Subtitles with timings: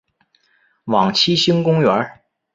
[0.85, 2.21] 往七星公园